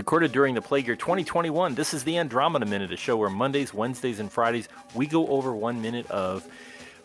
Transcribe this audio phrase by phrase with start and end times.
[0.00, 3.74] Recorded during the plague year 2021, this is the Andromeda Minute, a show where Mondays,
[3.74, 6.42] Wednesdays, and Fridays we go over one minute of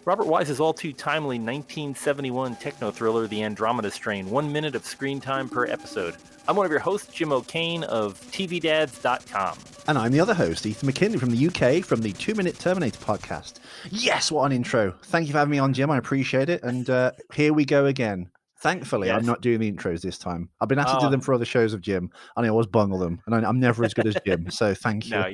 [0.06, 5.20] Robert Wise's all too timely 1971 techno thriller, The Andromeda Strain, one minute of screen
[5.20, 6.16] time per episode.
[6.48, 9.58] I'm one of your hosts, Jim O'Kane of TVDads.com.
[9.90, 13.00] And I'm the other host, Ethan McKinley from the UK from the Two Minute Terminator
[13.00, 13.56] podcast.
[13.90, 14.92] Yes, what an intro.
[15.04, 15.92] Thank you for having me on, Jim.
[15.92, 16.64] I appreciate it.
[16.64, 18.30] And uh, here we go again.
[18.66, 19.20] Thankfully, yes.
[19.20, 20.50] I'm not doing the intros this time.
[20.60, 21.00] I've been asked oh.
[21.00, 23.22] to do them for other shows of Jim, and I always bungle them.
[23.28, 24.50] And I'm never as good as Jim.
[24.50, 25.12] So thank you.
[25.12, 25.28] No,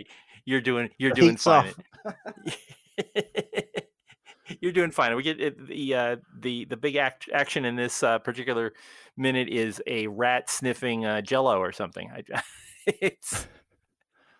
[0.43, 1.71] you're doing you're doing fine.
[4.59, 5.15] you're doing fine.
[5.15, 8.73] We get the uh, the the big act, action in this uh, particular
[9.15, 12.11] minute is a rat sniffing uh, Jello or something.
[12.11, 12.43] I,
[12.85, 13.47] it's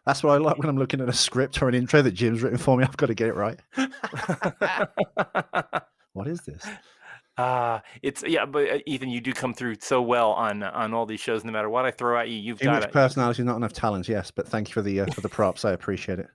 [0.06, 2.42] that's what I like when I'm looking at a script or an intro that Jim's
[2.42, 2.84] written for me.
[2.84, 3.60] I've got to get it right.
[6.12, 6.68] what is this?
[7.38, 11.06] Uh it's yeah, but uh, Ethan, you do come through so well on on all
[11.06, 11.44] these shows.
[11.44, 12.92] No matter what I throw at you, you've Too got much it.
[12.92, 14.08] personality, not enough talent.
[14.08, 15.64] Yes, but thank you for the uh, for the props.
[15.66, 16.28] I appreciate it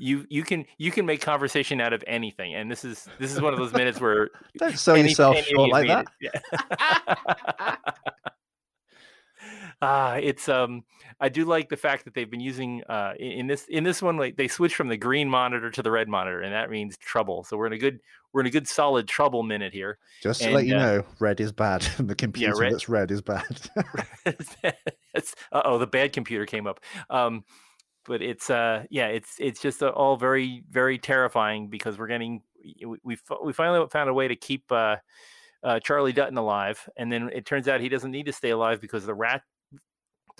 [0.00, 3.40] you you can you can make conversation out of anything and this is this is
[3.40, 7.76] one of those minutes where don't sell any, yourself short like that yeah.
[9.82, 10.84] uh it's um
[11.20, 14.16] i do like the fact that they've been using uh in, this in this one
[14.16, 17.44] like they switched from the green monitor to the red monitor and that means trouble.
[17.44, 18.00] So we're in a good
[18.32, 21.04] we're in a good solid trouble minute here just to and, let you uh, know
[21.18, 21.86] red is bad.
[21.98, 23.60] The computer yeah, red, that's red is bad.
[25.52, 26.80] Uh-oh the bad computer came up.
[27.08, 27.44] Um
[28.06, 32.42] but it's uh yeah it's it's just uh, all very very terrifying because we're getting
[32.62, 34.96] we we, we finally found a way to keep uh,
[35.62, 38.80] uh, Charlie Dutton alive, and then it turns out he doesn't need to stay alive
[38.80, 39.42] because the rat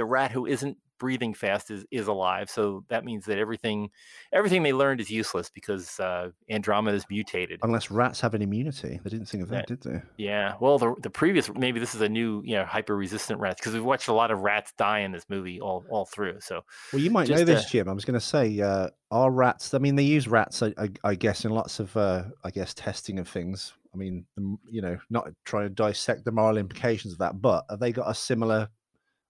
[0.01, 2.49] the rat who isn't breathing fast is is alive.
[2.49, 3.91] So that means that everything
[4.33, 7.61] everything they learned is useless because uh, Andromeda is mutated.
[7.63, 10.03] Unless rats have an immunity, they didn't think of that, that did they?
[10.17, 10.55] Yeah.
[10.59, 13.75] Well, the the previous maybe this is a new you know hyper resistant rats because
[13.75, 16.39] we've watched a lot of rats die in this movie all all through.
[16.41, 16.63] So
[16.95, 17.91] well, you might know this, uh, Jim.
[17.91, 19.75] I was going to say, uh, are rats?
[19.75, 22.73] I mean, they use rats, I, I, I guess, in lots of uh, I guess
[22.73, 23.75] testing of things.
[23.93, 24.25] I mean,
[24.67, 28.09] you know, not trying to dissect the moral implications of that, but have they got
[28.09, 28.69] a similar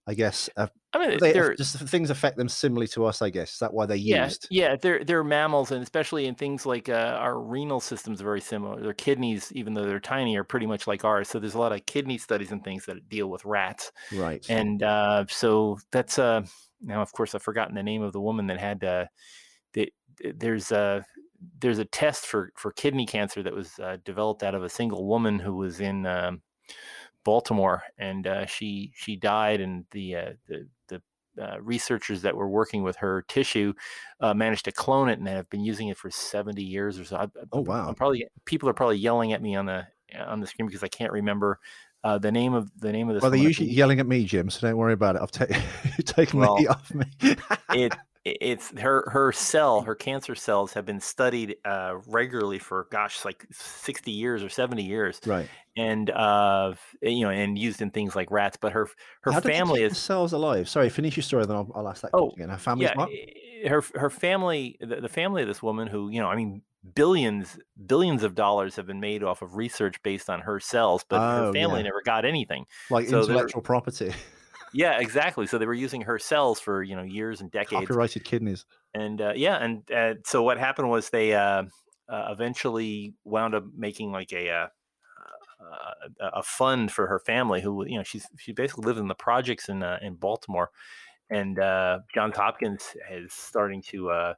[0.07, 0.49] I guess.
[0.57, 3.21] Uh, I mean, they, they're, just things affect them similarly to us.
[3.21, 4.47] I guess is that why they yeah, used.
[4.49, 8.81] Yeah, they're they're mammals, and especially in things like uh, our renal systems very similar.
[8.81, 11.29] Their kidneys, even though they're tiny, are pretty much like ours.
[11.29, 13.91] So there's a lot of kidney studies and things that deal with rats.
[14.11, 14.43] Right.
[14.49, 16.43] And uh, so that's uh
[16.81, 19.05] now, of course, I've forgotten the name of the woman that had uh,
[19.73, 19.89] that
[20.35, 21.05] there's a
[21.59, 25.07] there's a test for for kidney cancer that was uh, developed out of a single
[25.07, 26.05] woman who was in.
[26.05, 26.41] Um,
[27.23, 31.01] Baltimore, and uh, she she died, and the uh, the the
[31.41, 33.73] uh, researchers that were working with her tissue
[34.19, 37.05] uh, managed to clone it, and they have been using it for seventy years or
[37.05, 37.17] so.
[37.17, 37.87] I, oh wow!
[37.87, 39.85] I'm probably people are probably yelling at me on the
[40.19, 41.59] on the screen because I can't remember
[42.03, 43.21] uh, the name of the name of this.
[43.21, 44.49] Well, they're usually yelling at me, Jim.
[44.49, 45.21] So don't worry about it.
[45.21, 45.45] I've ta-
[46.05, 47.05] taken well, the off me.
[47.73, 47.93] it
[48.23, 53.47] it's her her cell her cancer cells have been studied uh, regularly for gosh like
[53.51, 55.49] 60 years or 70 years right.
[55.75, 58.87] and uh you know and used in things like rats but her
[59.21, 60.69] her How family is cells alive?
[60.69, 62.49] Sorry finish your story then i'll, I'll ask that oh, again.
[62.49, 66.27] Her family yeah, her her family the, the family of this woman who you know
[66.27, 66.61] i mean
[66.95, 71.19] billions billions of dollars have been made off of research based on her cells but
[71.19, 71.83] oh, her family yeah.
[71.83, 72.65] never got anything.
[72.89, 74.13] Like so intellectual property
[74.73, 75.47] yeah, exactly.
[75.47, 77.87] So they were using her cells for you know years and decades.
[77.87, 78.65] Copyrighted kidneys.
[78.93, 81.63] And uh, yeah, and uh, so what happened was they uh,
[82.09, 84.67] uh eventually wound up making like a, uh,
[85.61, 89.07] uh, a a fund for her family, who you know she's she basically lived in
[89.07, 90.71] the projects in in Baltimore,
[91.29, 91.57] and
[92.13, 94.35] Johns Hopkins is starting to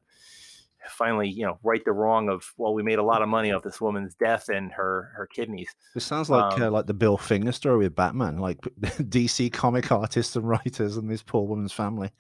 [0.90, 3.64] finally, you know, right the wrong of well, we made a lot of money off
[3.64, 5.74] this woman's death and her her kidneys.
[5.94, 9.92] This sounds like um, uh, like the Bill Finger story with Batman, like DC comic
[9.92, 12.12] artists and writers and this poor woman's family.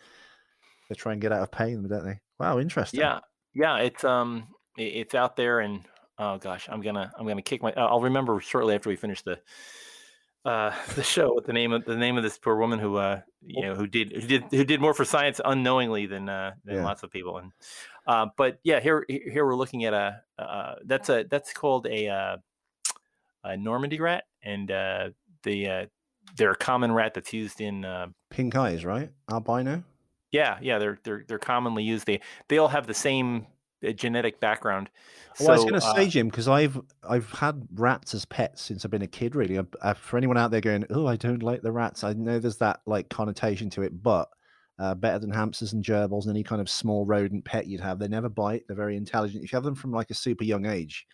[0.89, 2.19] They try and get out of paying don't they?
[2.39, 2.99] Wow, interesting.
[2.99, 3.19] Yeah,
[3.53, 4.47] yeah, it's um,
[4.77, 5.81] it's out there, and
[6.17, 7.73] oh gosh, I'm gonna I'm gonna kick my.
[7.77, 9.39] I'll remember shortly after we finish the
[10.45, 13.21] uh, the show with the name of the name of this poor woman who uh,
[13.45, 16.75] you know who did who did who did more for science unknowingly than uh, than
[16.75, 16.83] yeah.
[16.83, 17.37] lots of people.
[17.37, 17.51] And
[18.07, 22.07] uh, but yeah here here we're looking at a uh, that's a that's called a,
[22.07, 22.37] uh,
[23.43, 24.25] a Normandy rat.
[24.43, 25.09] And uh,
[25.43, 25.85] the uh,
[26.35, 29.11] they're a common rat that's used in uh, pink eyes right?
[29.31, 29.83] Albino?
[30.31, 32.05] Yeah yeah they're they're they're commonly used.
[32.05, 33.47] They they all have the same
[33.91, 34.89] genetic background.
[35.39, 38.23] Well, so, I was going to uh, say, Jim, because I've I've had rats as
[38.23, 39.35] pets since I've been a kid.
[39.35, 42.39] Really, uh, for anyone out there going, "Oh, I don't like the rats," I know
[42.39, 44.29] there's that like connotation to it, but
[44.79, 47.99] uh, better than hamsters and gerbils and any kind of small rodent pet you'd have.
[47.99, 48.63] They never bite.
[48.67, 49.43] They're very intelligent.
[49.43, 51.05] If you have them from like a super young age,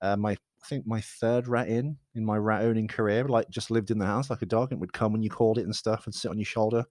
[0.00, 3.70] uh, my I think my third rat in in my rat owning career, like just
[3.70, 5.74] lived in the house like a dog and would come when you called it and
[5.74, 6.84] stuff and sit on your shoulder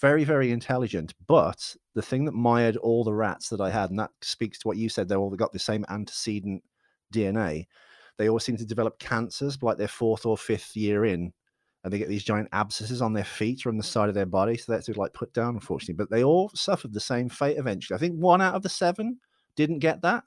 [0.00, 1.14] very, very intelligent.
[1.26, 4.68] But the thing that mired all the rats that I had, and that speaks to
[4.68, 6.62] what you said, they all got the same antecedent
[7.12, 7.66] DNA.
[8.18, 11.32] They all seem to develop cancers like their fourth or fifth year in,
[11.82, 13.86] and they get these giant abscesses on their feet or on the mm.
[13.86, 14.58] side of their body.
[14.58, 15.94] So that's like put down, unfortunately.
[15.94, 17.96] But they all suffered the same fate eventually.
[17.96, 19.18] I think one out of the seven
[19.56, 20.24] didn't get that.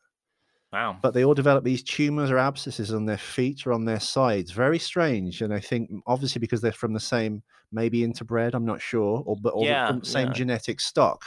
[0.74, 0.98] Wow.
[1.02, 4.52] But they all develop these tumors or abscesses on their feet or on their sides.
[4.52, 5.42] Very strange.
[5.44, 9.36] And I think obviously because they're from the same, maybe interbred, I'm not sure, or
[9.36, 10.34] but all Yeah, the same yeah.
[10.34, 11.24] genetic stock.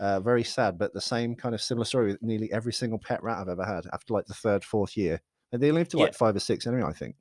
[0.00, 3.22] Uh, very sad, but the same kind of similar story with nearly every single pet
[3.22, 5.20] rat I've ever had after like the third, fourth year.
[5.52, 6.04] And they live to Yeah.
[6.04, 7.16] like five or six anyway, I think.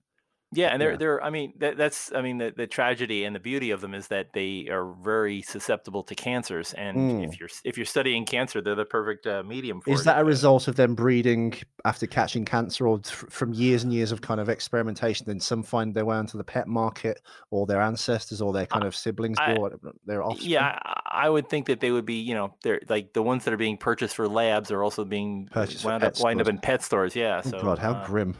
[0.51, 0.97] Yeah, and they're Yeah.
[0.97, 1.23] they're.
[1.23, 2.11] I mean, that, that's.
[2.13, 5.43] I mean, the, the tragedy and the beauty of them is that they are very
[5.43, 6.73] susceptible to cancers.
[6.73, 7.27] And Mm.
[7.27, 10.05] if you're if you're studying cancer, they're the perfect uh, medium for Is it.
[10.05, 11.53] that a Uh, result of them breeding
[11.85, 15.25] after catching cancer or th- from years and years of kind of experimentation?
[15.27, 18.85] Then some find their way onto the pet market or their ancestors or their kind
[18.85, 19.71] of siblings I- or
[20.07, 20.49] their offspring?
[20.49, 22.15] Yeah, I, would think that they would be.
[22.21, 25.47] You know, they're like the ones that are being purchased for labs are also being
[25.51, 27.15] Purchased wound up wind up in pet stores.
[27.15, 27.41] Yeah.
[27.45, 28.35] Oh, God, how uh, grim.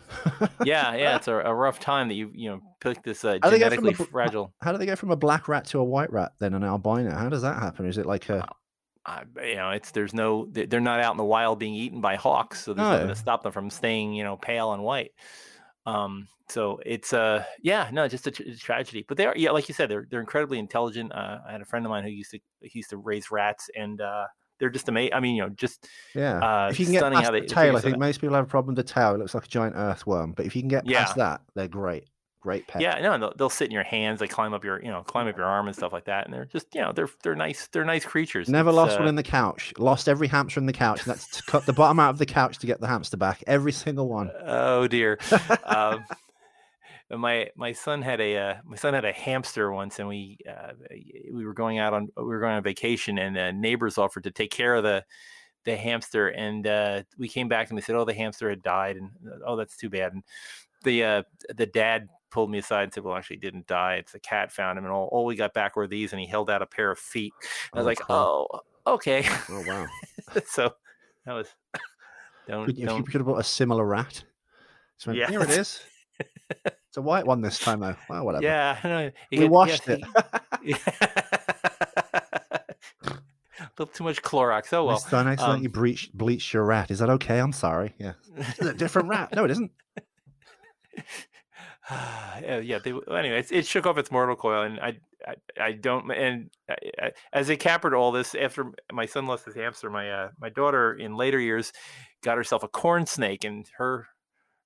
[0.63, 3.49] yeah, yeah, it's a, a rough time that you you know pick this uh, How
[3.49, 4.53] do they go genetically a fragile.
[4.61, 7.11] How do they go from a black rat to a white rat then an albino?
[7.11, 7.85] How does that happen?
[7.85, 8.47] Is it like a
[9.05, 12.01] I, you know, it's there's no they- they're not out in the wild being eaten
[12.01, 13.13] by hawks, so there's nothing No.
[13.13, 15.11] to stop them from staying you know pale and white.
[15.85, 19.51] Um, so it's uh yeah no just a, tr- a tragedy, but they are yeah
[19.51, 21.11] like you said they're they're incredibly intelligent.
[21.13, 23.69] Uh, I had a friend of mine who used to he used to raise rats
[23.75, 24.25] and uh,
[24.59, 25.13] they're just amazing.
[25.13, 26.65] I mean you know just yeah?
[26.65, 28.45] uh, if you can get past how they the tail, I think most people have
[28.45, 29.15] a problem with the tail.
[29.15, 31.05] It looks like a giant earthworm, but if you can get Yeah.
[31.05, 32.05] past that, they're great.
[32.41, 32.81] Great pet.
[32.81, 34.21] Yeah, no, they'll, they'll sit in your hands.
[34.21, 36.23] They climb up your, you know, climb up your arm and stuff like that.
[36.23, 37.67] And they're just, you know, they're they're nice.
[37.67, 38.47] They're nice creatures.
[38.47, 39.73] Never It's, lost uh, one in the couch.
[39.77, 41.01] Lost every hamster in the couch.
[41.05, 43.43] And that's to cut the bottom out of the couch to get the hamster back.
[43.45, 44.31] Every single one.
[44.41, 45.19] Oh dear.
[45.65, 46.05] um,
[47.17, 50.73] my my son had a uh, my son had a hamster once, and we uh,
[51.33, 54.31] we were going out on we were going on vacation, and uh, neighbors offered to
[54.31, 55.03] take care of the
[55.65, 58.95] the hamster, and uh, we came back and they said, oh, the hamster had died,
[58.97, 59.11] and
[59.45, 60.13] oh, that's too bad.
[60.13, 60.23] And
[60.83, 61.23] the uh,
[61.55, 63.95] the dad pulled me aside and said, well, actually, he didn't die.
[63.95, 66.27] It's the cat found him, and all, all we got back were these, and he
[66.27, 67.33] held out a pair of feet.
[67.73, 68.15] I was Oh, like, cool.
[68.85, 69.25] oh, okay.
[69.49, 69.87] Oh, wow.
[70.45, 70.73] so
[71.25, 71.47] that was
[72.47, 74.23] don't if you don't could have bought a similar rat.
[74.97, 75.27] So Yeah.
[75.29, 75.81] Here it is.
[76.89, 77.95] It's a white one this time, though.
[78.09, 78.43] Well, whatever.
[78.43, 78.79] yeah.
[78.83, 80.03] no, We washed yes, it.
[80.63, 80.71] a
[83.77, 84.73] little too much Clorox.
[84.73, 84.95] Oh well.
[84.95, 86.89] Miss Dunn accidentally um, breached, bleached your rat.
[86.89, 87.39] Is that okay?
[87.39, 87.93] I'm sorry.
[87.99, 88.13] Yeah.
[88.35, 89.35] It's a different rat.
[89.35, 89.69] No, it isn't.
[91.91, 92.79] yeah, yeah.
[92.83, 94.97] They, anyway, it, it shook off its mortal coil, and I,
[95.27, 96.11] I, I don't.
[96.11, 100.09] And I, I, as capper to all this, after my son lost his hamster, my
[100.09, 101.71] uh, my daughter in later years
[102.23, 104.07] got herself a corn snake, and her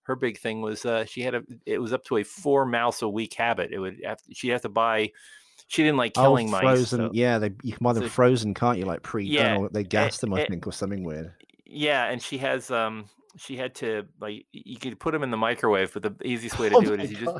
[0.03, 1.43] her big thing was uh, she had a.
[1.65, 3.71] It was up to a four mouse a week habit.
[3.71, 5.11] It would have, she'd have to buy.
[5.67, 6.61] She didn't like killing oh, mice.
[6.61, 6.99] frozen.
[6.99, 8.85] so- Yeah, they you can buy them so- frozen, can't you?
[8.85, 11.33] Like pre Yeah, or they gas them, I eh, think, or something weird.
[11.65, 13.05] Yeah, and she has um
[13.35, 16.69] she had to like you could put them in the microwave, but the easiest way
[16.69, 17.37] to Oh do it is you just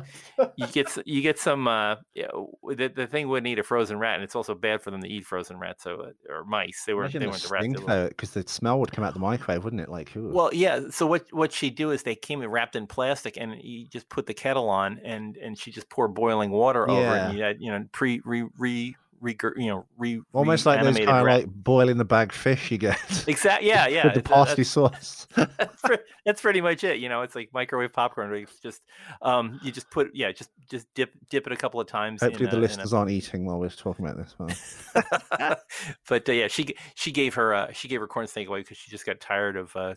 [0.56, 3.98] you get you get some uh yeah, w- the, the thing wouldn't eat a frozen
[3.98, 6.84] rat and it's also bad for them to eat frozen rats so uh, or mice
[6.86, 8.80] they were Imagine they the weren't the rats stink they were- though, because the smell
[8.80, 9.88] would come out the microwave, wouldn't it?
[9.88, 10.30] Like, ooh.
[10.32, 13.86] well yeah so what what she do is they came wrapped in plastic and you
[13.86, 17.36] just put the kettle on and and she just pour boiling water over it and
[17.38, 21.08] you had you know pre re re, re you know re almost like those kind
[21.08, 22.98] of like boiling the bag fish you get.
[23.26, 25.26] exactly yeah yeah with the parsley that's- sauce.
[25.34, 26.98] that's, pre- that's pretty much it.
[27.00, 28.28] You know, it's like microwave popcorn.
[28.30, 28.82] where It's just
[29.22, 32.22] um, you just put yeah, just just dip dip it a couple of times.
[32.22, 34.36] in Hopefully, a- the a- listeners aren't eating while we're talking about this.
[36.08, 38.76] But uh, yeah, she she gave her uh, she gave her corn snake away because
[38.76, 39.94] she just got tired of uh,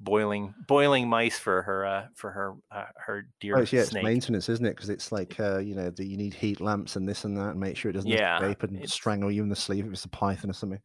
[0.00, 4.48] boiling boiling mice for her uh, for her uh, her dear oh, yeah, it's maintenance,
[4.48, 4.74] isn't it?
[4.76, 7.50] Because it's like uh, you know, the, you need heat lamps and this and that,
[7.50, 9.92] and make sure it doesn't Yeah, escape and it's- strangle you in the sleeve if
[9.92, 10.80] it's a python or something.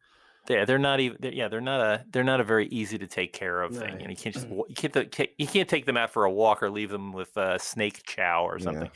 [0.48, 1.16] Yeah, they're not even.
[1.20, 2.04] They're, yeah, they're not a.
[2.12, 3.98] They're not a very easy to take care of thing.
[3.98, 4.06] No.
[4.08, 4.46] You can't just.
[4.68, 5.30] You can't.
[5.38, 8.46] You can't take them out for a walk or leave them with uh, snake chow
[8.46, 8.64] or Yeah.
[8.64, 8.90] something.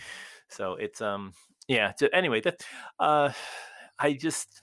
[0.48, 1.32] So it's um.
[1.66, 1.92] Yeah.
[1.98, 2.64] So anyway, that.
[3.00, 3.32] Uh,
[3.98, 4.62] I just.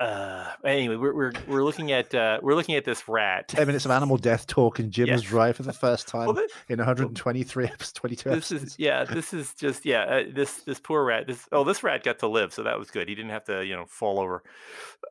[0.00, 0.46] Uh.
[0.64, 3.48] Anyway, we're we're we're looking at uh we're looking at this rat.
[3.48, 5.14] Ten minutes of animal death talk, and Jim Yeah.
[5.14, 8.62] was right for the first time Well, thi- in 123 episodes, 22 this episodes.
[8.72, 9.04] is yeah.
[9.04, 10.04] This is just yeah.
[10.04, 11.26] Uh, this this poor rat.
[11.26, 13.08] This oh this rat got to live, so that was good.
[13.08, 14.42] He didn't have to you know fall over.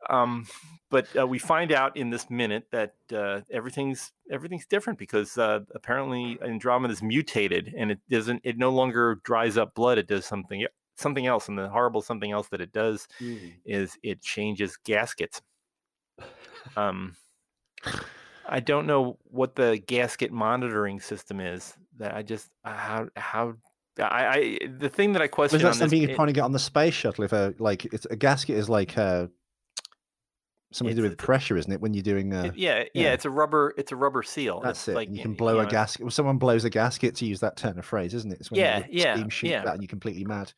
[0.08, 0.46] Um,
[0.90, 5.60] but uh, we find out in this minute that uh, everything's everything's different because uh,
[5.74, 8.40] apparently Andromeda is mutated and it doesn't.
[8.44, 9.98] It no longer dries up blood.
[9.98, 10.64] It does something
[11.00, 13.08] something else, and the horrible something else that it does
[13.64, 15.42] is it changes gaskets.
[16.76, 17.16] Um,
[18.48, 21.74] I don't know what the gasket monitoring system is.
[21.98, 23.54] That I just uh, how how
[23.98, 26.42] I, I the thing that I question Is that on something this, trying to get
[26.42, 27.24] on the space shuttle?
[27.24, 29.26] If a like it's a gasket is like uh,
[30.72, 31.80] something to do with pressure, isn't it?
[31.80, 33.12] When you're doing uh, it- yeah, yeah, yeah.
[33.12, 34.60] it's a rubber, it's a rubber seal.
[34.60, 34.94] that's It's it.
[34.94, 36.04] Like you can blow you a gasket.
[36.04, 38.40] Well, someone blows a gasket to use that turn of phrase, isn't it?
[38.40, 39.60] It's when Yeah, the yeah, steam shoots yeah.
[39.68, 40.52] out and you're completely mad.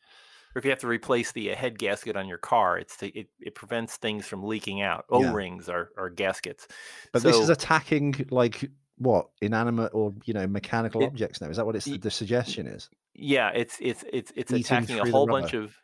[0.55, 3.07] Or if you have to replace the uh, head gasket on your car, it's to,
[3.07, 5.05] it it prevents things from leaking out.
[5.09, 6.67] O rings are are gaskets.
[7.11, 11.49] But this is attacking like what inanimate or you know mechanical It- objects now.
[11.49, 12.89] Is that what it's y- the suggestion is?
[13.13, 15.75] Yeah, it's it's it's it's Eating attacking a whole bunch of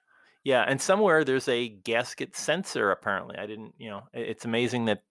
[0.43, 2.91] yeah, and somewhere there's a gasket sensor.
[2.91, 3.73] Apparently, I didn't.
[3.77, 5.08] You know, it's amazing that th- th-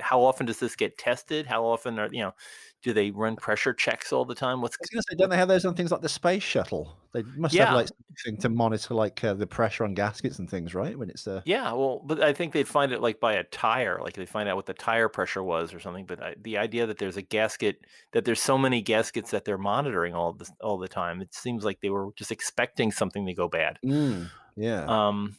[0.00, 1.46] how often does this get tested?
[1.46, 2.34] How often are you know?
[2.82, 4.60] Do they run pressure checks all the time?
[4.60, 6.42] What's I was going to say, don't they have those on things like the space
[6.42, 6.98] shuttle?
[7.12, 7.66] They must Yeah.
[7.66, 10.98] have like something to monitor like uh, the pressure on gaskets and things, right?
[10.98, 14.00] When it's uh, yeah, well, but I think they'd find it like by a tire,
[14.02, 16.04] like they find out what the tire pressure was or something.
[16.06, 19.58] But I, the idea that there's a gasket, that there's so many gaskets that they're
[19.58, 23.34] monitoring all this all the time, it seems like they were just expecting something to
[23.34, 23.78] go bad.
[23.84, 24.84] mm, yeah.
[24.86, 25.36] um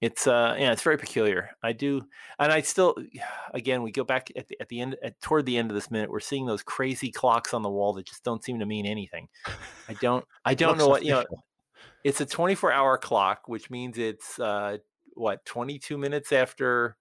[0.00, 1.50] it's uh yeah it's very peculiar.
[1.62, 2.02] I do
[2.38, 2.96] and i still
[3.54, 5.90] again we go back at the, at the end at, toward the end of this
[5.90, 8.86] minute we're seeing those crazy clocks on the wall that just don't seem to mean
[8.86, 9.28] anything.
[9.88, 11.24] I don't i don't know what you know
[12.04, 14.78] it's a 24 hour clock which means it's uh
[15.14, 16.96] what 22 minutes after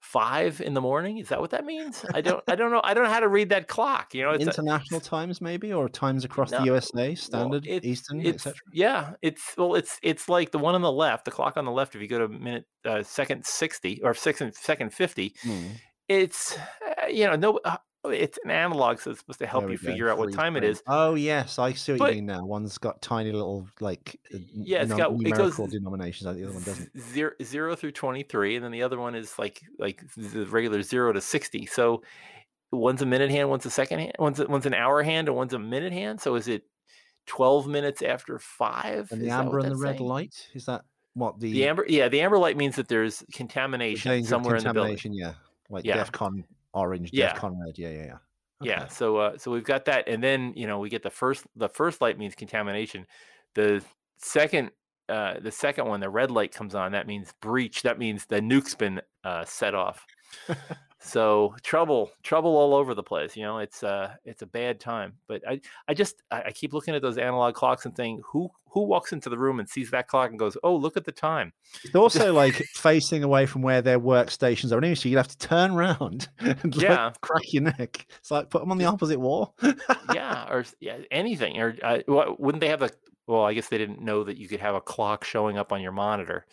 [0.00, 1.18] five in the morning?
[1.18, 2.04] Is that what that means?
[2.14, 4.30] I don't i don't know i don't know how to read that clock you know
[4.30, 8.54] it's a- International times, maybe, or times across No, the USA, standard, it- Eastern, etc.
[8.72, 11.70] yeah it's well it's it's like the one on the left the clock on the
[11.70, 15.34] left if you go to minute uh, second 60 or second second 50
[16.08, 16.56] it's
[17.02, 19.86] uh, you know no uh, it's an analog so it's supposed to help you go,
[19.90, 22.44] figure out what time it is Oh yes, I see what But- you mean now.
[22.46, 26.54] One's got tiny little like uh, yeah, it's got- it numerical denominations, like the other
[26.54, 26.90] one doesn't.
[27.12, 31.12] zero, zero through 23 and then the other one is like like the regular 0
[31.12, 32.02] to 60 so
[32.72, 35.52] one's a minute hand one's a second hand one's one's an hour hand and one's
[35.54, 36.62] a minute hand so is it
[37.26, 40.08] 12 minutes after 5 And the that amber and the red saying?
[40.08, 40.82] light is that
[41.14, 44.72] what the, the amber yeah the amber light means that there's contamination somewhere in the
[44.72, 45.12] building contamination?
[45.12, 45.34] Yeah,
[45.68, 46.02] like Yeah.
[46.04, 47.34] DefCon orange, Yeah.
[47.34, 47.78] DefCon red.
[47.78, 48.18] Yeah, yeah, yeah.
[48.62, 48.88] Yeah.
[48.88, 51.68] So uh, so we've got that, and then you know we get the first the
[51.68, 53.06] first light means contamination.
[53.54, 53.82] The
[54.18, 54.70] second
[55.08, 56.92] uh, the second one, the red light comes on.
[56.92, 57.82] That means breach.
[57.82, 60.04] That means the nuke's been uh, set off.
[61.00, 63.36] so trouble trouble all over the place.
[63.36, 65.14] You know, it's uh it's a bad time.
[65.26, 68.82] But I I just I, keep looking at those analog clocks and thinking who who
[68.82, 71.52] walks into the room and sees that clock and goes, oh look at the time.
[71.82, 74.78] It's also like facing away from where their workstations are.
[74.78, 77.12] Anyway, so you'd have to turn around and like, Yeah.
[77.22, 78.06] crack your neck.
[78.18, 79.54] It's like put them on the opposite wall.
[80.14, 81.58] yeah, or yeah, anything.
[81.60, 81.98] Or uh,
[82.38, 82.92] wouldn't they have the?
[83.30, 85.80] Well, I guess they didn't know that you could have a clock showing up on
[85.80, 86.46] your monitor.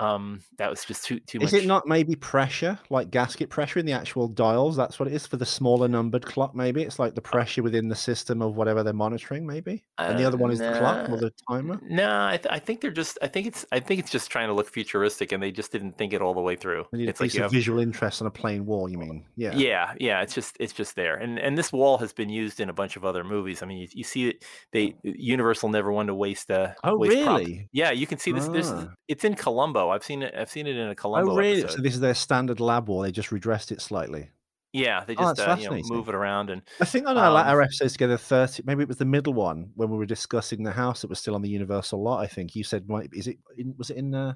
[0.00, 1.62] Um, that was just too too Is much.
[1.62, 4.76] it not maybe pressure, like gasket pressure in the actual dials?
[4.76, 6.54] That's what it is for the smaller numbered clock.
[6.54, 9.46] Maybe it's like the pressure within the system of whatever they're monitoring.
[9.46, 11.78] Maybe, and the Uh, other one is the clock or the timer.
[11.82, 13.18] No, I, th- I think they're just.
[13.20, 13.66] I think it's.
[13.70, 16.32] I think it's just trying to look futuristic, and they just didn't think it all
[16.32, 16.86] the way through.
[16.94, 18.88] I need a It's like you have, visual interest on a plain wall.
[18.88, 19.24] You mean?
[19.36, 19.54] Yeah.
[19.54, 20.22] yeah, yeah.
[20.22, 20.56] It's just.
[20.58, 23.22] It's just there, and and this wall has been used in a bunch of other
[23.22, 23.62] movies.
[23.62, 24.44] I mean, you, you see it.
[24.72, 26.50] They Universal never wanted to waste.
[26.50, 27.68] Uh, Oh, waste prop- really?
[27.72, 28.46] Yeah, you can see this.
[28.48, 28.88] This Ah.
[29.08, 29.90] it's in Columbo.
[29.90, 30.34] I've seen it.
[30.36, 31.32] I've seen it in a Columbo.
[31.32, 31.60] Oh, really?
[31.62, 31.76] episode.
[31.76, 33.00] So this is their standard lab wall.
[33.02, 34.30] They just redressed it slightly.
[34.72, 37.16] Yeah, they Oh, just that's uh, you know, move it around and I think on
[37.16, 38.62] our, Um, our episodes together, thirty.
[38.66, 41.34] Maybe it was the middle one when we were discussing the house that was still
[41.34, 42.18] on the Universal lot.
[42.22, 43.38] I think you said, might is it?
[43.56, 44.34] In, was it in uh,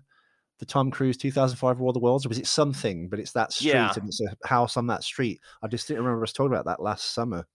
[0.59, 3.09] the Tom Cruise 2005 War of the Worlds, or was it something?
[3.09, 3.93] But it's that street, Yeah.
[3.95, 5.41] and it's a house on that street.
[5.63, 7.47] I just didn't remember us talking about that last summer.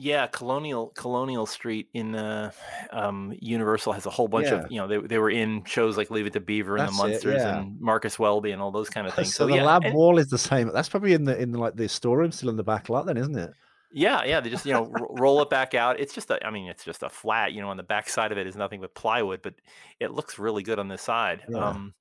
[0.00, 2.52] Yeah, Colonial Colonial Street in uh,
[2.92, 4.64] um, Universal has a whole bunch Yeah.
[4.64, 6.96] of you know they they were in shows like Leave It to Beaver and That's
[6.96, 7.58] the Munsters yeah.
[7.58, 9.34] and Marcus Welby and all those kind of things.
[9.34, 10.70] So, So, the yeah, lab and- wall is the same.
[10.72, 13.36] That's probably in the in like the storeroom, still in the back lot, then, isn't
[13.36, 13.50] it?
[13.90, 15.98] yeah, yeah, they just you know ro- roll it back out.
[15.98, 17.52] It's just a, I mean, it's just a flat.
[17.52, 19.54] You know, on the back side of it is nothing but plywood, but
[19.98, 21.42] it looks really good on this side.
[21.54, 21.94] Um,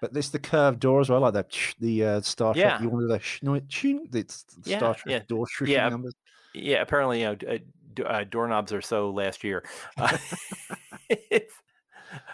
[0.00, 1.56] But this the curved door as well, like that.
[1.78, 2.64] The uh, Star Trek.
[2.64, 2.82] Yeah.
[2.82, 5.88] You wanted the schnoit, ching, it's Yeah, Star Trek yeah, door shrieking yeah.
[5.88, 6.14] numbers.
[6.54, 9.64] Yeah, apparently, you know, uh, uh, doorknobs are so last year.
[9.98, 10.16] Uh,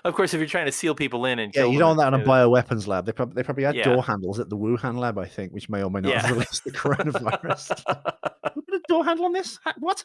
[0.05, 2.15] of course, if you're trying to seal people in and Yeah, you don't want that
[2.15, 3.07] on a bioweapons lab.
[3.07, 3.85] They probably they probably had Yeah.
[3.85, 6.23] door handles at the Wuhan lab, I think, which may or may not Yeah.
[6.23, 7.83] have released the coronavirus.
[8.57, 9.59] we put a door handle on this?
[9.79, 10.05] What?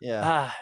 [0.00, 0.22] Yeah.
[0.24, 0.56] Ah,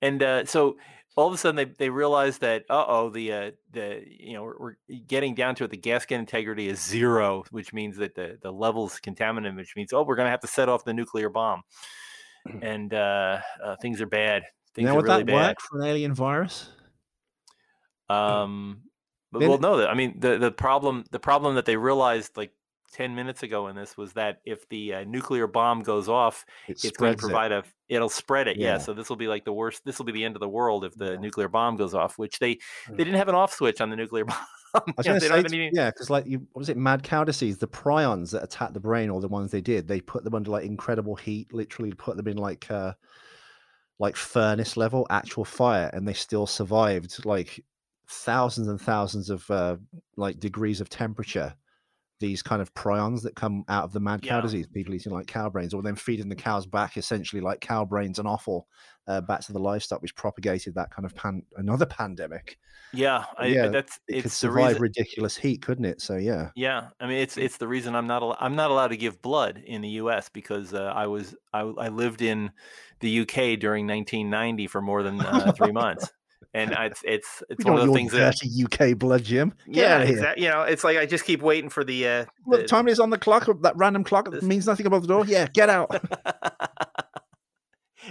[0.00, 0.76] and uh, so
[1.16, 4.44] all of a sudden they, they realize that uh oh the uh, the you know
[4.44, 4.74] we're, we're
[5.08, 9.00] getting down to it the gasket integrity is zero which means that the the levels
[9.04, 11.62] contaminant which means oh we're gonna have to set off the nuclear bomb
[12.62, 14.42] and uh, uh, things are bad.
[14.74, 15.48] Things now are would really that bad.
[15.48, 16.70] work for an alien virus?
[18.10, 18.80] um
[19.32, 22.52] but, well no I mean the the problem the problem that they realized like
[22.92, 26.72] 10 minutes ago in this was that if the uh, nuclear bomb goes off, It
[26.72, 27.26] it's going to spreads it.
[27.26, 28.56] provide a, it'll spread it.
[28.56, 28.72] Yeah.
[28.72, 28.78] Yeah.
[28.78, 30.84] So this will be like the worst, this will be the end of the world
[30.84, 32.96] if the nuclear bomb goes off, which they, Mm.
[32.96, 34.36] they didn't have an off switch on the nuclear bomb.
[34.74, 36.26] I was You know, going to they don't say, have to- any- yeah, because like
[36.26, 37.58] you, what was it, mad cow disease?
[37.58, 40.50] The prions that attack the brain, or the ones they did, they put them under
[40.50, 42.92] like incredible heat, literally put them in like uh
[43.98, 47.64] like furnace level, actual fire, and they still survived like
[48.08, 49.76] thousands and thousands of uh
[50.16, 51.54] like degrees of temperature.
[52.20, 54.40] These kind of prions that come out of the mad cow Yeah.
[54.42, 57.84] disease, people eating like cow brains, or then feeding the cows back essentially like cow
[57.84, 58.66] brains and offal
[59.06, 62.58] uh, back to the livestock, which propagated that kind of pan another pandemic.
[62.92, 63.24] yeah.
[63.38, 66.00] I, Yeah, that's, It could survive ridiculous heat, couldn't it?
[66.00, 66.50] So yeah.
[66.56, 69.22] Yeah, I mean it's it's the reason I'm not al- I'm not allowed to give
[69.22, 70.28] blood in the U.S.
[70.28, 72.50] because uh, I was I, I lived in
[73.00, 73.56] the U.K.
[73.56, 76.10] during 1990 for more than uh, three months,
[76.54, 79.52] and I, it's it's it's one of the things that dirty UK blood, Jim.
[79.66, 80.16] Get yeah out of here.
[80.18, 82.88] exactly you know it's like I just keep waiting for the uh, Look, the- time
[82.88, 83.48] is on the clock.
[83.62, 85.24] That random clock means nothing above the door.
[85.26, 85.90] Yeah, get out.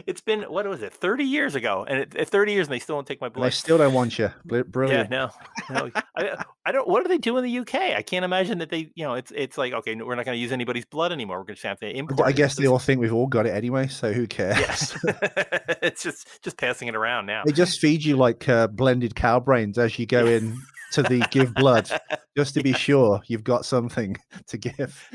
[0.06, 2.96] it's been what was it 30 years ago and it, 30 years and they still
[2.98, 3.54] don't take my And they blood.
[3.54, 4.30] still don't want you.
[4.46, 5.30] Br- Yeah, no,
[5.70, 5.90] no.
[6.16, 6.88] I, I don't.
[6.88, 7.76] What do they do in the UK?
[7.76, 10.42] I can't imagine that they, you know, it's it's like okay, we're not going to
[10.42, 11.40] use anybody's blood anymore.
[11.40, 12.28] We're going to have to import.
[12.28, 14.58] I guess they all think we've all got it anyway, so who cares?
[14.60, 14.98] Yes,
[15.82, 17.44] it's just just passing it around now.
[17.46, 20.58] they just feed you like uh, blended cow brains as you go in
[20.94, 21.90] to the give blood,
[22.38, 24.16] just to be sure you've got something
[24.48, 25.10] to give.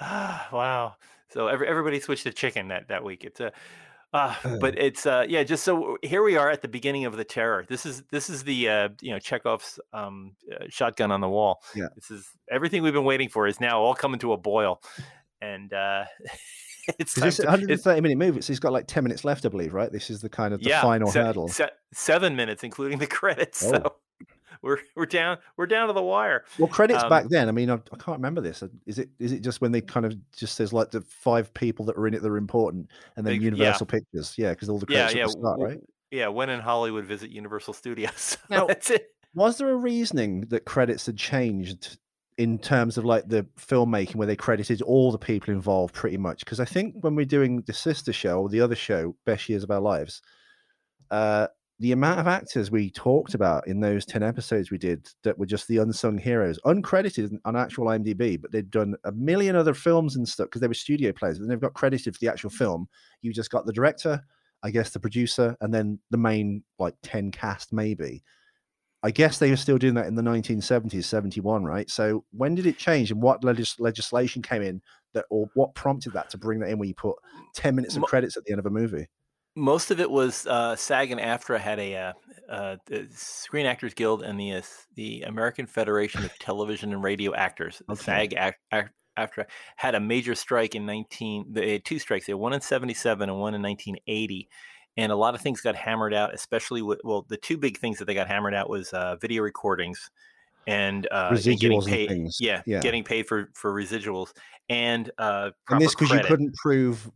[0.00, 0.94] Ah, wow.
[1.30, 3.24] So every, everybody switched to chicken that that week.
[3.24, 3.52] It's a,
[4.12, 5.42] uh, but it's uh, yeah.
[5.42, 7.64] Just so here we are at the beginning of the terror.
[7.68, 11.60] This is this is the uh, you know Chekhov's um, uh, shotgun on the wall.
[11.74, 11.88] Yeah.
[11.94, 14.80] This is everything we've been waiting for is now all coming to a boil,
[15.40, 16.04] and uh,
[16.98, 18.40] it's Is this to- 130 minute movie?
[18.40, 19.90] So he's got like 10 minutes left, I believe, right?
[19.92, 21.48] This is the kind of the final se- hurdle.
[21.48, 23.64] se- seven minutes, including the credits.
[23.64, 23.70] Oh.
[23.70, 23.96] So
[24.66, 26.44] we're we're down we're down to the wire.
[26.58, 27.48] Well, credits Um, back then.
[27.48, 28.62] I mean, I, I can't remember this.
[28.62, 29.08] Uh, Is it?
[29.18, 32.06] Is it just when they kind of just says like the five people that are
[32.06, 33.40] in it that are important, and then yeah.
[33.40, 34.34] Universal Pictures?
[34.36, 35.24] Yeah, because all the credits yeah.
[35.24, 35.80] the start, right?
[36.10, 38.38] Yeah, when in Hollywood visit Universal Studios.
[38.50, 39.08] Now- That's it.
[39.34, 41.98] Was there a reasoning that credits had changed
[42.38, 46.40] in terms of like the filmmaking, where they credited all the people involved pretty much?
[46.40, 49.62] Because I think when we're doing the sister show or the other show, Best Years
[49.62, 50.22] of Our Lives,
[51.10, 55.38] uh, the amount of actors we talked about in those 10 episodes we did that
[55.38, 59.74] were just the unsung heroes, uncredited on actual IMDb, but they'd done a million other
[59.74, 62.48] films and stuff because they were studio players, and they've got credited for the actual
[62.48, 62.88] film.
[63.20, 64.22] You just got the director,
[64.62, 68.22] I guess the producer, and then the main like 10 cast, maybe.
[69.02, 71.88] I guess they were still doing that in the 1970s, 71, right?
[71.90, 74.80] So when did it change and what legis- legislation came in
[75.12, 77.16] that, or what prompted that to bring that in where you put
[77.54, 79.06] 10 minutes of credits at the end of a movie?
[79.56, 82.12] Most of it was uh, SAG and AFTRA had a uh,
[82.48, 84.62] uh, the Screen Actors Guild and the uh,
[84.94, 88.02] the American Federation of Television and Radio Actors, Okay.
[88.02, 91.46] SAG Act, Act, AFTRA, had a major strike in 19.
[91.50, 92.26] They had two strikes.
[92.26, 94.48] They had one in 77 and one in 1980.
[94.98, 97.98] And a lot of things got hammered out, especially with well, the two big things
[97.98, 100.10] that they got hammered out was uh, video recordings
[100.66, 102.08] and uh, getting paid.
[102.08, 102.38] things.
[102.40, 102.80] Yeah, Yeah.
[102.80, 104.32] getting paid for for residuals
[104.68, 107.10] and uh, and this because you couldn't prove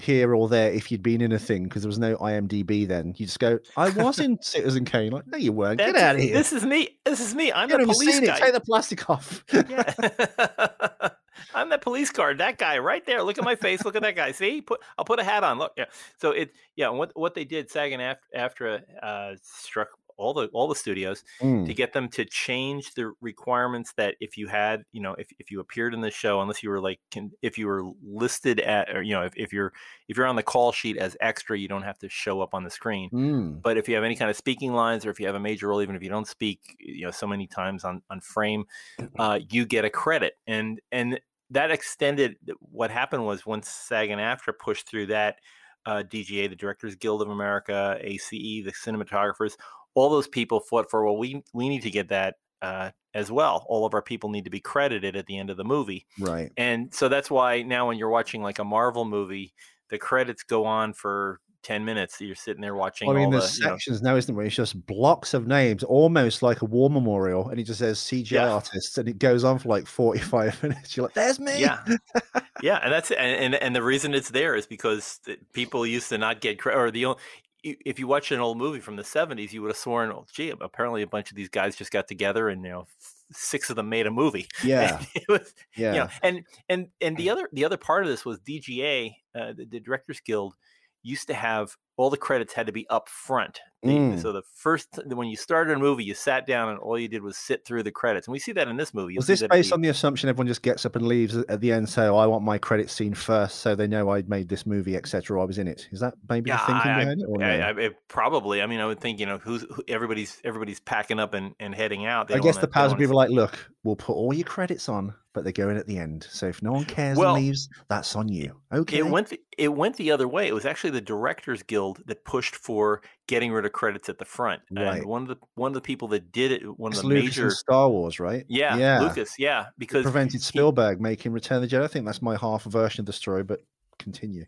[0.00, 3.14] here or there if you'd been in a thing because there was no IMDb then.
[3.16, 5.12] You just go, I was in Citizen Kane.
[5.12, 5.78] Like, no, you weren't.
[5.78, 6.34] Get out of here.
[6.34, 6.88] This is me.
[7.04, 7.52] This is me.
[7.52, 8.36] I'm you the police guy.
[8.36, 8.40] it.
[8.40, 9.44] Take the plastic off.
[9.52, 11.08] Yeah.
[11.54, 12.38] I'm that police card.
[12.38, 13.22] That guy right there.
[13.22, 13.84] Look at my face.
[13.84, 14.32] Look at that guy.
[14.32, 15.58] See, put I'll put a hat on.
[15.58, 15.86] Look, yeah.
[16.18, 16.88] So it, yeah.
[16.88, 21.24] What what they did, SAG and AFTRA after uh, struck all the all the studios
[21.40, 21.66] Mm.
[21.66, 25.50] to get them to change the requirements that if you had, you know, if, if
[25.50, 28.90] you appeared in the show, unless you were like, can, if you were listed at,
[28.94, 29.72] or you know, if, if you're
[30.08, 32.64] if you're on the call sheet as extra, you don't have to show up on
[32.64, 33.10] the screen.
[33.10, 33.62] Mm.
[33.62, 35.68] But if you have any kind of speaking lines, or if you have a major
[35.68, 38.64] role, even if you don't speak, you know, so many times on on frame,
[39.18, 41.20] uh, you get a credit, and and
[41.50, 42.36] that extended.
[42.60, 45.36] What happened was once SAG and AFTRA pushed through that,
[45.84, 49.56] uh, DGA, the Directors Guild of America, ACE, the cinematographers,
[49.94, 51.04] all those people fought for.
[51.04, 53.64] Well, we we need to get that uh, as well.
[53.68, 56.50] All of our people need to be credited at the end of the movie, Right.
[56.56, 59.54] and so that's why now when you're watching like a Marvel movie,
[59.90, 61.40] the credits go on for.
[61.64, 64.16] 10 minutes you're sitting there watching I mean, all the there's you know, sections now,
[64.16, 64.36] isn't there?
[64.36, 68.00] Where it's just blocks of names, almost like a war memorial, and it just says
[68.00, 68.48] CGI Yeah.
[68.50, 70.96] artists, and it goes on for like 45 minutes.
[70.96, 71.60] You're like, there's me.
[71.60, 71.78] yeah
[72.62, 75.20] yeah and that's and, and and the reason it's there is because
[75.52, 77.20] people used to not get credit or the only
[77.62, 80.50] if you watch an old movie from the 70s you would have sworn oh, gee
[80.60, 82.86] apparently a bunch of these guys just got together and you know
[83.32, 85.00] six of them made a movie Yeah.
[85.14, 85.92] it was Yeah.
[85.92, 89.52] you know, and and and the other the other part of this was DGA, uh,
[89.52, 90.54] the, the Directors Guild,
[91.02, 93.60] used to have all the credits had to be up front.
[93.84, 94.20] Mm.
[94.22, 97.20] So the first when you started a movie, you sat down and all you did
[97.20, 99.14] was sit through the credits, and we see that in this movie.
[99.14, 101.60] You'll Was this based the- on the assumption everyone just gets up and leaves at
[101.60, 104.48] the end, say, oh, I want my credit scene first, so they know I made
[104.48, 105.40] this movie, etc.
[105.42, 105.88] I was in it.
[105.90, 107.78] Is that maybe Yeah, the thinking I- I- it?
[107.78, 108.62] I, it probably.
[108.62, 111.74] I mean, I would think you know who's who, everybody's everybody's packing up and, and
[111.74, 112.28] heading out.
[112.28, 115.12] They I guess the powers of people like, look, we'll put all your credits on,
[115.32, 116.24] but they're going at the end.
[116.30, 118.60] So if no one cares Well, and leaves, that's on you.
[118.72, 118.98] Okay.
[118.98, 120.46] It went the, it went the other way.
[120.46, 124.24] It was actually the Directors Guild that pushed for getting rid of credits at the
[124.24, 124.62] front.
[124.70, 124.98] Right.
[124.98, 127.08] And one of the one of the people that did it, one of It's the
[127.08, 128.44] Lucas major, Star Wars, right?
[128.48, 129.00] yeah, yeah.
[129.00, 131.84] Lucas, yeah, because prevented Spielberg making Return of the Jedi.
[131.84, 133.60] I think that's my half version of the story, but
[133.98, 134.46] continue.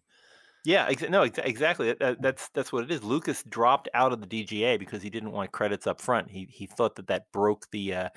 [0.65, 1.89] yeah, exa- no, exa- exactly.
[1.89, 3.03] That, that, that's that's what it is.
[3.05, 6.31] Lucas dropped out of the DGA because he didn't want credits up front.
[6.31, 8.09] He he thought that that broke the uh,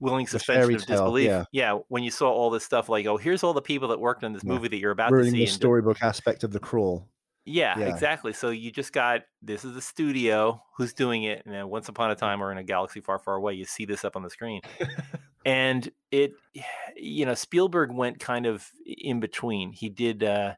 [0.00, 1.26] willing suspension of tale, disbelief.
[1.28, 1.44] yeah.
[1.52, 1.78] yeah.
[1.88, 4.32] when you saw all this stuff like, oh, here's all the people that worked on
[4.34, 4.52] this Yeah.
[4.52, 5.44] movie that you're about Ruining to see.
[5.46, 7.08] the- storybook aspect of the crawl.
[7.46, 7.86] Yeah, Yeah.
[7.86, 8.32] exactly.
[8.32, 12.10] So you just got this is the studio who's doing it, and then once upon
[12.10, 14.30] a time or in a galaxy far, far away, you see this up on the
[14.30, 14.60] screen,
[15.46, 16.32] and it,
[16.96, 19.72] you know, Spielberg went kind of in between.
[19.72, 20.22] He did.
[20.24, 20.54] uh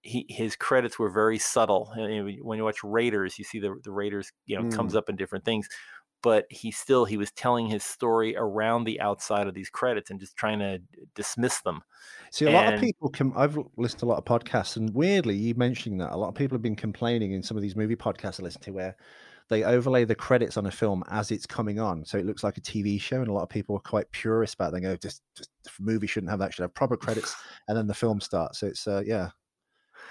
[0.00, 1.92] he, his credits were very subtle.
[1.96, 5.44] When you watch Raiders, you see the the Raiders, you know, comes up in different
[5.44, 5.68] things,
[6.22, 10.18] but he still he was telling his story around the outside of these credits and
[10.18, 10.80] just trying to
[11.14, 11.82] dismiss them.
[12.30, 13.32] See, a lot of people can.
[13.36, 16.34] I've listened to a lot of podcasts, and weirdly, you mentioning that, a lot of
[16.34, 18.96] people have been complaining in some of these movie podcasts I listen to where
[19.48, 22.58] they overlay the credits on a film as it's coming on, so it looks like
[22.58, 23.20] a TV show.
[23.20, 24.68] And a lot of people are quite purist about.
[24.68, 24.72] It.
[24.72, 26.52] They go, "Just, just the movie shouldn't have that.
[26.52, 27.34] Should have proper credits,
[27.68, 29.30] and then the film starts." So it's, uh, yeah,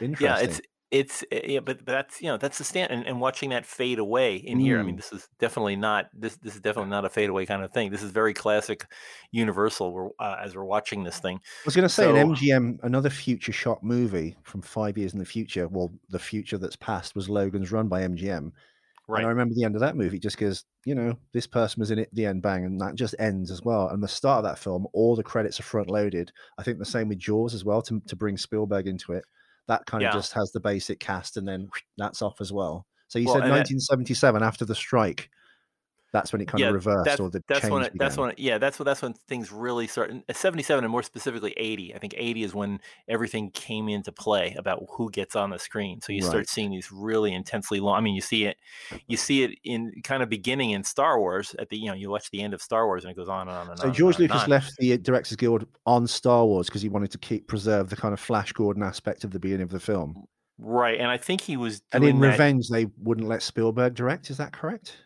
[0.02, 0.28] interesting.
[0.28, 3.20] Yeah, it's it's uh, yeah, but but that's you know that's the stand and, and
[3.20, 4.80] watching that fade away in here.
[4.80, 4.98] I mean, Mm.
[4.98, 7.92] this is definitely not this this is definitely not a fade away kind of thing.
[7.92, 8.86] This is very classic
[9.32, 9.92] Universal.
[9.92, 11.38] We're, uh, as we're watching this thing.
[11.38, 15.14] I was going to say So- an MGM, another future shot movie from five years
[15.14, 15.68] in the future.
[15.68, 18.52] Well, the future that's past was Logan's Run by MGM.
[19.10, 19.20] Right.
[19.20, 21.92] And I remember the end of that movie just because, you know, this person was
[21.92, 23.88] in it the end, bang, and that just ends as well.
[23.88, 26.30] And the start of that film, all the credits are front loaded.
[26.58, 29.24] I think the same with Jaws as well to, to bring Spielberg into it.
[29.68, 30.10] That kind Yeah.
[30.10, 32.86] of just has the basic cast and then that's off as well.
[33.08, 35.30] So you Well, said and that- 1977 after the strike.
[36.14, 38.18] That's when it kind Yeah, of reversed That's, or the that's change when it, that's
[38.18, 40.12] when it, yeah that's when that's when things really start.
[40.32, 41.94] Seventy seven and more specifically eighty.
[41.94, 46.02] I think eighty is when everything came into play about who gets on the screen.
[46.02, 46.30] So you Right.
[46.30, 47.96] start seeing these really intensely long.
[47.98, 48.58] I mean, you see it,
[49.08, 52.10] you see it in kind of beginning in Star Wars at the you know you
[52.10, 54.00] watch the end of Star Wars and it goes on and on and So on.
[54.00, 54.50] So George on Lucas on.
[54.50, 58.14] left the Directors Guild on Star Wars because he wanted to keep preserve the kind
[58.14, 60.28] of Flash Gordon aspect of the beginning of the film.
[60.58, 62.30] right, and I think he was And in that.
[62.32, 64.30] Revenge, they wouldn't let Spielberg direct.
[64.30, 64.98] Is that correct?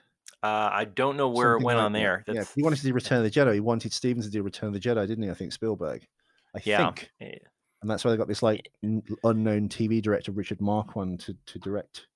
[0.44, 2.00] Uh, I don't know where Something it went like on that.
[2.00, 2.24] there.
[2.28, 3.54] Yeah, he wanted to do Return of the Jedi.
[3.54, 5.30] He wanted Stevens to do Return of the Jedi, didn't he?
[5.30, 6.06] I think Spielberg.
[6.56, 7.38] I yeah, think, eh,
[7.82, 8.70] and that's why they got this like
[9.24, 12.08] unknown TV director Richard Marquand to to direct.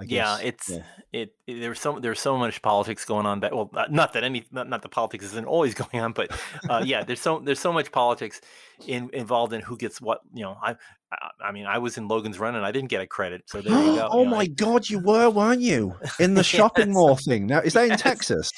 [0.00, 0.82] I yeah, it's yeah.
[1.12, 1.60] it, it.
[1.60, 3.40] There's so there's so much politics going on.
[3.40, 6.30] That well, not- that any not, not the politics isn't always going on, but
[6.70, 8.40] uh, yeah, there's so there's so much politics
[8.86, 10.20] in, involved in who gets what.
[10.32, 10.76] You know, I,
[11.12, 13.60] I I mean, I was in Logan's Run and I didn't get a credit, so
[13.60, 14.08] there you go.
[14.10, 16.94] oh you know, my God, you were, weren't you, in the shopping Yes.
[16.94, 17.46] mall thing?
[17.46, 18.50] Now is that in Texas?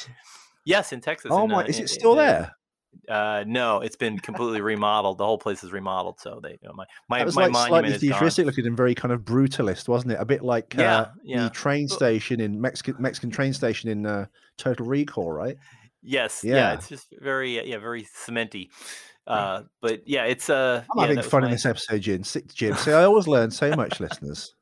[0.66, 1.30] yes, in Texas.
[1.32, 2.54] Oh in, my, uh, is it still in, there?
[3.08, 5.18] Uh, no, it's been completely remodeled.
[5.18, 6.20] The whole place is remodeled.
[6.20, 8.94] So they, you know, my my, was my like monument slightly futuristic looking and very
[8.94, 10.18] kind of brutalist, wasn't it?
[10.20, 11.44] A bit like Yeah, uh, yeah.
[11.44, 14.26] the train station in Mexican Mexican train station in uh,
[14.58, 15.56] Total Recall, right?
[16.02, 16.54] Yes, yeah.
[16.54, 16.72] Yeah.
[16.74, 18.68] it's just very yeah, very cementy.
[19.26, 22.24] Uh, but yeah, it's uh, I'm yeah, having fun in this episode, Jim.
[22.52, 22.74] Jim.
[22.74, 24.54] See, I always learn so much, listeners.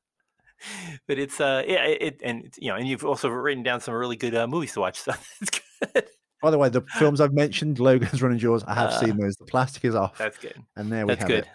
[1.07, 3.95] but it's uh yeah it, it and you know and you've also written down some
[3.95, 6.05] really good uh, movies to watch so it's good
[6.43, 9.37] By the way, the films I've mentioned, Logan's Running Jaws, I have Uh, seen those.
[9.37, 11.49] The plastic is off, that's good and there we that's have good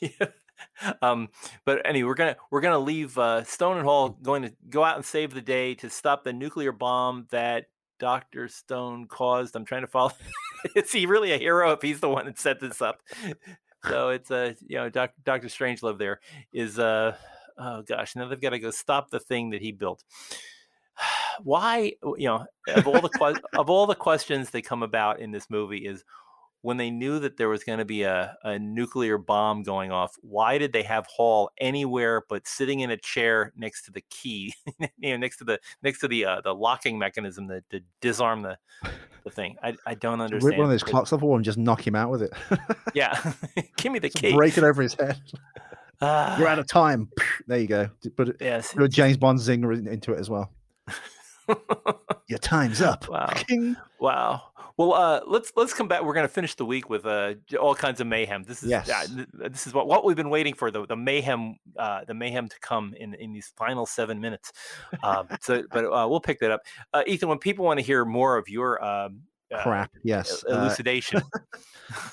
[0.00, 0.12] it.
[0.20, 0.92] yeah.
[1.02, 1.28] um
[1.64, 4.96] but anyway we're gonna we're gonna leave uh stone and hall going to go out
[4.96, 7.66] and save the day to stop the nuclear bomb that
[8.00, 10.10] dr stone caused i'm trying to follow
[10.76, 13.02] is he really a hero if he's the one that set this up
[13.88, 16.20] so it's uh you know Doc, dr strangelove there
[16.52, 17.14] is uh
[17.58, 20.02] oh gosh now they've got to go stop the thing that he built
[21.42, 25.30] why you know of all the que- of all the questions that come about in
[25.30, 26.04] this movie is
[26.62, 30.14] when they knew that there was going to be a, a nuclear bomb going off
[30.22, 34.54] why did they have hall anywhere but sitting in a chair next to the key
[34.98, 38.42] you know next to the next to the uh, the locking mechanism that to disarm
[38.42, 38.56] the
[39.24, 40.52] the thing i, I don't understand.
[40.52, 42.32] Rip one of those clocks off and just knock him out with it.
[42.94, 43.32] yeah
[43.76, 45.20] give me the Just key break it over his head.
[46.00, 47.08] Ah, You're out of time.
[47.46, 47.88] There you go.
[48.16, 50.50] Put yes put a James Bond zinger into it as well.
[52.28, 53.06] Your time's up.
[53.14, 53.26] Wow.
[53.34, 53.76] King.
[54.00, 54.42] Wow.
[54.76, 56.02] Well, uh, let's let's come back.
[56.02, 58.42] We're going to finish the week with uh, all kinds of mayhem.
[58.42, 58.90] This is yes.
[58.90, 62.48] uh, this is what, what we've been waiting for the the mayhem uh, the mayhem
[62.48, 64.52] to come in in these final seven minutes.
[65.04, 66.62] Um, so, but uh, we'll pick that up.
[66.92, 69.20] Uh, Ethan, when people want to hear more of your um,
[69.62, 71.22] crap, yes, elucidation.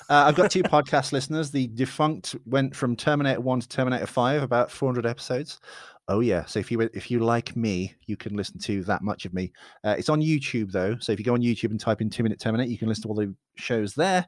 [0.08, 1.50] I've got two podcast listeners.
[1.50, 5.58] The defunct went from Terminator One to Terminator Five, about 400 episodes.
[6.12, 6.44] Oh yeah.
[6.44, 9.50] So if you if you like me, you can listen to that much of me.
[9.82, 10.98] Uh, it's on YouTube though.
[11.00, 13.04] So if you go on YouTube and type in Two Minute Terminator, you can listen
[13.04, 14.26] to all the shows there.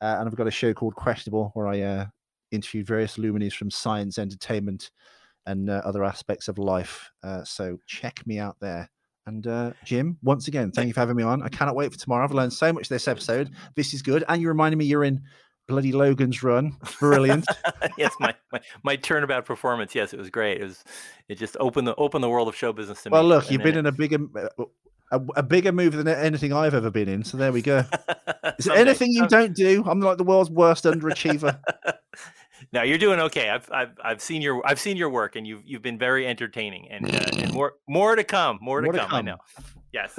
[0.00, 2.06] Uh, and I've got a show called Questionable where I uh,
[2.52, 4.92] interviewed various luminaries from science, entertainment,
[5.46, 7.10] and uh, other aspects of life.
[7.24, 8.88] Uh, so check me out there.
[9.26, 11.42] And uh, Jim, once again, thank you for having me on.
[11.42, 12.22] I cannot wait for tomorrow.
[12.22, 13.50] I've learned so much this episode.
[13.74, 14.22] This is good.
[14.28, 15.22] And you reminded me you're in
[15.66, 16.76] bloody Logan's run.
[17.00, 17.46] Brilliant.
[17.98, 19.94] yes, my, my, my turnabout performance.
[19.94, 20.60] Yes, it was great.
[20.60, 20.84] It was
[21.28, 23.28] it just opened the opened the world of show business to well, me.
[23.28, 24.18] Well, look, you've been it, in a bigger
[25.12, 27.24] a, a, bigger move than anything I've ever been in.
[27.24, 27.84] So there we go.
[28.58, 29.84] Is there anything you don't do?
[29.86, 31.58] I'm like the world's worst underachiever.
[32.72, 33.50] no, you're doing okay.
[33.50, 36.88] I've, I've I've seen your I've seen your work, and you've you've been very entertaining,
[36.90, 38.58] and uh, and more more to come.
[38.60, 39.14] More to, come, to come.
[39.14, 39.36] I know.
[39.92, 40.18] Yes.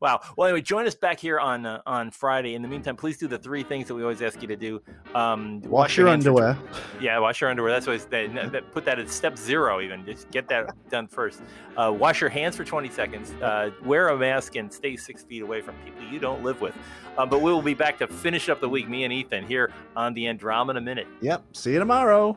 [0.00, 0.20] Wow.
[0.36, 2.54] Well, anyway, join us back here on uh, on Friday.
[2.54, 4.82] In the meantime, please do the three things that we always ask you to do.
[5.14, 6.58] Um, wash, wash, your, your underwear.
[7.00, 7.72] Yeah, wash your underwear.
[7.72, 9.80] That's what they, that, put that at step zero.
[9.80, 11.42] Even just get that done first.
[11.76, 13.32] Uh, wash your hands for 20 seconds.
[13.42, 16.74] Uh, wear a mask and stay six feet away from people you don't live with.
[17.16, 19.72] Uh, but we will be back to finish up the week, me and Ethan, here
[19.96, 21.06] on the Andromeda Minute.
[21.20, 21.44] Yep.
[21.52, 22.36] See you tomorrow.